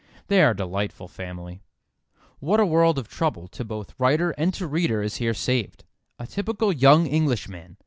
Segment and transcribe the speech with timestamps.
[0.29, 1.61] They are a delightful family."
[2.39, 5.83] What a world of trouble to both writer and to reader is here saved.
[6.17, 7.77] "A typical young Englishman!"